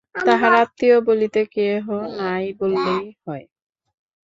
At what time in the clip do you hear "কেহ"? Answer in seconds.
1.55-1.85